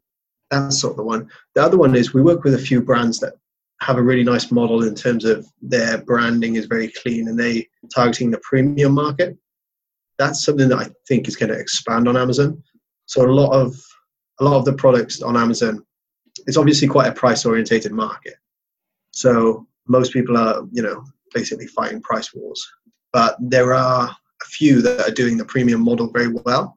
[0.51, 1.29] that's sort of the one.
[1.55, 3.35] The other one is we work with a few brands that
[3.81, 7.69] have a really nice model in terms of their branding is very clean and they
[7.95, 9.37] targeting the premium market.
[10.19, 12.63] That's something that I think is going to expand on Amazon.
[13.07, 13.77] So a lot of
[14.41, 15.85] a lot of the products on Amazon,
[16.47, 18.35] it's obviously quite a price orientated market.
[19.11, 22.65] So most people are, you know, basically fighting price wars.
[23.13, 26.77] But there are a few that are doing the premium model very well.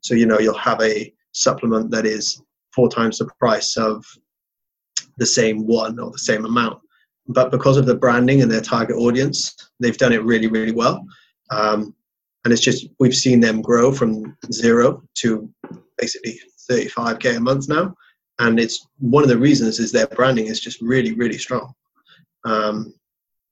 [0.00, 2.42] So, you know, you'll have a supplement that is
[2.74, 4.04] four times the price of
[5.18, 6.80] the same one or the same amount.
[7.28, 11.04] But because of the branding and their target audience, they've done it really, really well.
[11.50, 11.94] Um,
[12.44, 15.48] and it's just we've seen them grow from zero to
[15.96, 17.94] basically 35k a month now.
[18.38, 21.72] And it's one of the reasons is their branding is just really, really strong.
[22.44, 22.94] Um,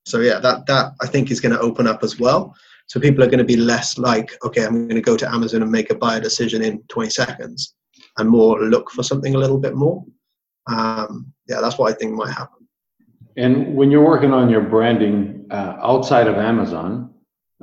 [0.05, 2.55] so yeah, that that I think is going to open up as well.
[2.87, 5.63] So people are going to be less like, okay, I'm going to go to Amazon
[5.63, 7.75] and make a buyer decision in 20 seconds
[8.19, 10.05] and more look for something a little bit more.
[10.67, 12.67] Um, yeah, that's what I think might happen.
[13.37, 17.15] And when you're working on your branding uh, outside of Amazon,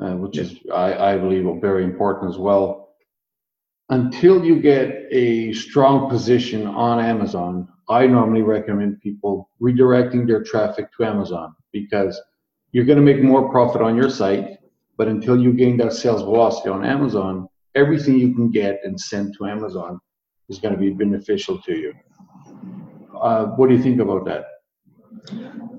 [0.02, 2.96] uh, which is, I, I believe, very important as well,
[3.90, 10.90] until you get a strong position on Amazon, I normally recommend people redirecting their traffic
[10.98, 12.22] to Amazon because
[12.72, 14.58] you're going to make more profit on your site.
[14.98, 19.36] But until you gain that sales velocity on Amazon, everything you can get and send
[19.38, 20.00] to Amazon
[20.50, 21.94] is going to be beneficial to you.
[23.20, 24.46] Uh, what do you think about that?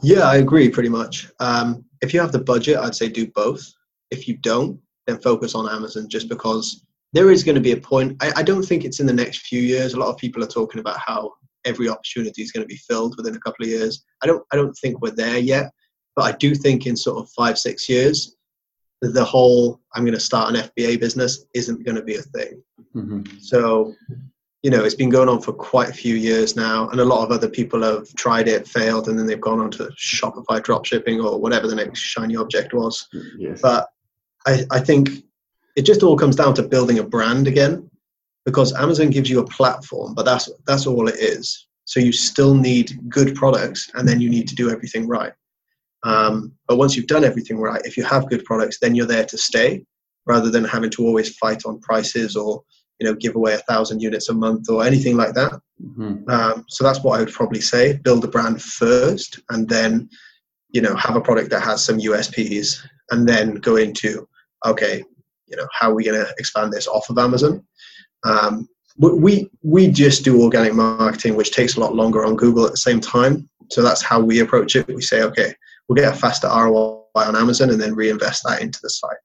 [0.03, 1.29] Yeah, I agree pretty much.
[1.41, 3.63] Um, if you have the budget, I'd say do both.
[4.11, 7.77] If you don't, then focus on Amazon just because there is going to be a
[7.77, 8.17] point.
[8.23, 9.95] I, I don't think it's in the next few years.
[9.95, 11.33] A lot of people are talking about how
[11.65, 14.05] every opportunity is going to be filled within a couple of years.
[14.23, 15.73] I don't, I don't think we're there yet,
[16.15, 18.37] but I do think in sort of five, six years,
[19.01, 22.62] the whole I'm going to start an FBA business isn't going to be a thing.
[22.95, 23.39] Mm-hmm.
[23.39, 23.95] So
[24.63, 27.25] you know, it's been going on for quite a few years now, and a lot
[27.25, 31.25] of other people have tried it, failed, and then they've gone on to Shopify dropshipping
[31.25, 33.07] or whatever the next shiny object was.
[33.39, 33.61] Yes.
[33.63, 33.87] But
[34.47, 35.11] I, I think
[35.77, 37.89] it just all comes down to building a brand again,
[38.45, 41.69] because Amazon gives you a platform, but that's that's all it is.
[41.85, 45.33] So you still need good products, and then you need to do everything right.
[46.03, 49.25] Um, but once you've done everything right, if you have good products, then you're there
[49.27, 49.85] to stay,
[50.27, 52.63] rather than having to always fight on prices or
[52.99, 56.28] you know give away a thousand units a month or anything like that mm-hmm.
[56.30, 60.09] um, so that's what i would probably say build a brand first and then
[60.70, 62.78] you know, have a product that has some USPs,
[63.11, 64.28] and then go into
[64.66, 65.03] okay,
[65.46, 67.64] you know, how are we going to expand this off of Amazon?
[68.24, 68.68] Um,
[68.99, 72.78] we we just do organic marketing, which takes a lot longer on Google at the
[72.78, 73.49] same time.
[73.70, 74.88] So that's how we approach it.
[74.88, 75.55] We say, okay,
[75.88, 79.16] we'll get a faster ROI on Amazon and then reinvest that into the site.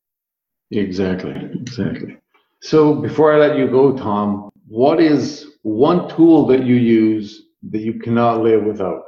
[0.72, 2.18] Exactly, exactly.
[2.64, 7.82] So before I let you go, Tom, what is one tool that you use that
[7.82, 9.04] you cannot live without?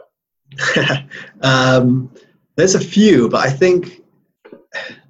[1.41, 2.12] um,
[2.58, 4.01] there's a few, but I think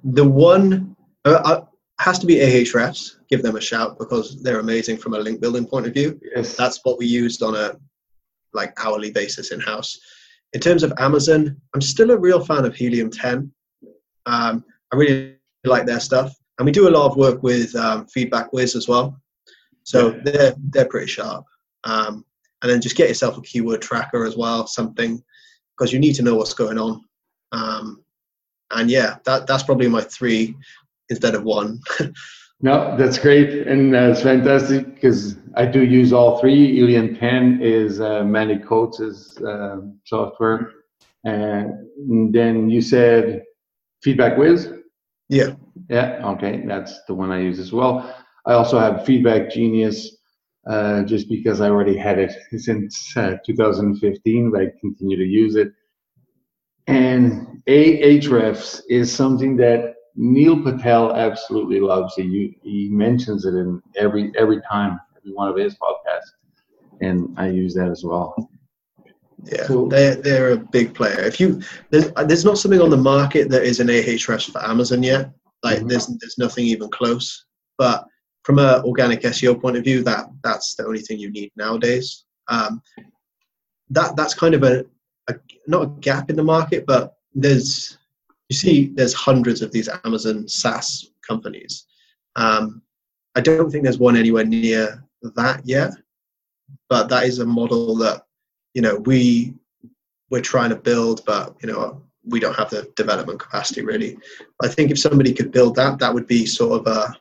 [0.04, 0.94] the one
[1.24, 1.64] uh, uh,
[1.98, 3.16] has to be Ahrefs.
[3.28, 6.20] Give them a shout because they're amazing from a link building point of view.
[6.36, 6.54] Yes.
[6.54, 7.74] That's what we used on a
[8.52, 9.98] like hourly basis in house.
[10.52, 13.50] In terms of Amazon, I'm still a real fan of Helium 10.
[14.26, 15.34] Um, I really
[15.64, 19.20] like their stuff, and we do a lot of work with um, FeedbackWhiz as well.
[19.84, 20.20] So yeah.
[20.24, 21.44] they're they're pretty sharp.
[21.84, 22.24] Um,
[22.62, 25.22] and then just get yourself a keyword tracker as well, something
[25.76, 27.04] because you need to know what's going on.
[27.52, 28.02] Um,
[28.72, 30.56] and yeah, that that's probably my three
[31.10, 31.80] instead of one.
[32.60, 36.74] no, that's great, and uh, it's fantastic because I do use all three.
[36.74, 40.72] Helium 10 is uh, Manny Coats' uh, software,
[41.24, 43.44] and then you said
[44.04, 44.82] FeedbackWhiz.
[45.28, 45.54] Yeah.
[45.88, 46.20] Yeah.
[46.24, 48.14] Okay, that's the one I use as well.
[48.46, 50.16] I also have Feedback Genius,
[50.66, 55.56] uh, just because I already had it since uh, 2015, but I continue to use
[55.56, 55.72] it.
[56.86, 62.14] And Ahrefs is something that Neil Patel absolutely loves.
[62.14, 66.30] He he mentions it in every every time, every one of his podcasts,
[67.00, 68.34] and I use that as well.
[69.44, 71.20] Yeah, so, they're they're a big player.
[71.20, 71.60] If you
[71.90, 75.30] there's there's not something on the market that is an Ahrefs for Amazon yet.
[75.66, 75.88] Like mm-hmm.
[75.88, 77.44] there's there's nothing even close.
[77.76, 78.06] But
[78.44, 82.24] from an organic SEO point of view, that that's the only thing you need nowadays.
[82.46, 82.80] Um,
[83.90, 84.84] that that's kind of a,
[85.28, 85.34] a
[85.66, 87.98] not a gap in the market, but there's
[88.48, 91.86] you see there's hundreds of these Amazon SaaS companies.
[92.36, 92.80] Um,
[93.34, 95.02] I don't think there's one anywhere near
[95.34, 95.90] that yet,
[96.88, 98.22] but that is a model that
[98.74, 99.54] you know we
[100.30, 104.18] we're trying to build, but you know we don't have the development capacity really.
[104.62, 107.14] I think if somebody could build that, that would be sort of a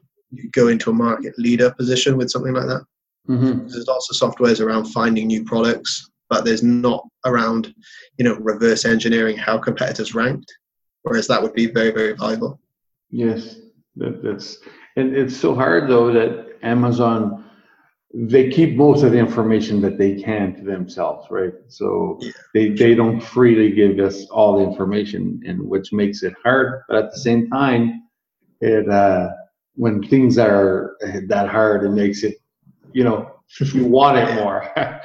[0.51, 2.85] go into a market leader position with something like that.
[3.29, 3.67] Mm-hmm.
[3.67, 7.73] There's lots of softwares around finding new products, but there's not around,
[8.17, 10.51] you know, reverse engineering how competitors ranked.
[11.03, 12.59] Whereas that would be very, very valuable.
[13.11, 13.57] Yes,
[13.95, 14.57] that, that's
[14.95, 17.44] and it's so hard though that Amazon
[18.17, 21.53] they keep most of the information that they can to themselves, right?
[21.67, 22.31] So yeah.
[22.53, 26.83] they they don't freely give us all the information, and which makes it hard.
[26.87, 28.03] But at the same time,
[28.61, 29.31] it uh,
[29.75, 30.95] when things are
[31.27, 32.35] that hard, it makes it,
[32.93, 34.71] you know, you want it more.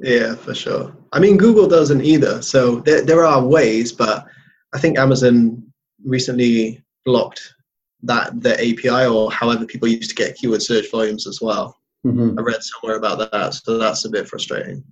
[0.00, 0.96] yeah, for sure.
[1.12, 2.40] I mean, Google doesn't either.
[2.40, 4.26] So there, there are ways, but
[4.72, 5.62] I think Amazon
[6.02, 7.54] recently blocked
[8.02, 11.78] that the API or however people used to get keyword search volumes as well.
[12.04, 12.38] Mm-hmm.
[12.38, 14.84] I read somewhere about that, so that's a bit frustrating.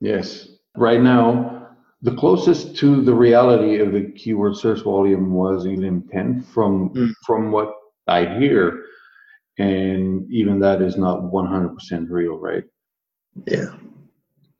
[0.00, 0.48] Yes.
[0.76, 1.68] Right now,
[2.02, 7.12] the closest to the reality of the keyword search volume was Helium 10 from mm.
[7.24, 7.72] from what
[8.06, 8.84] I hear,
[9.58, 12.64] and even that is not 100% real, right?
[13.46, 13.74] Yeah.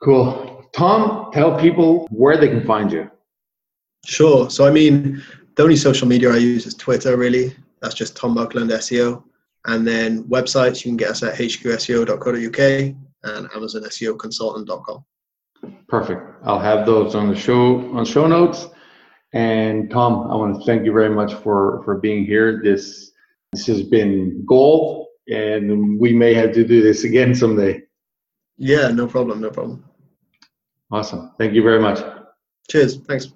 [0.02, 0.64] Cool.
[0.72, 3.10] Tom, tell people where they can find you.
[4.04, 4.50] Sure.
[4.50, 5.22] So, I mean,
[5.56, 7.54] the only social media I use is Twitter, really.
[7.80, 9.22] That's just Tom Buckland SEO.
[9.66, 15.04] And then websites, you can get us at hqseo.co.uk and amazonseoconsultant.com.
[15.88, 16.22] Perfect.
[16.44, 18.68] I'll have those on the show on show notes.
[19.32, 22.60] And Tom, I want to thank you very much for for being here.
[22.62, 23.10] This
[23.52, 27.82] this has been gold, and we may have to do this again someday.
[28.56, 29.84] Yeah, no problem, no problem.
[30.90, 31.32] Awesome.
[31.38, 32.00] Thank you very much.
[32.70, 32.98] Cheers.
[32.98, 33.32] Thanks.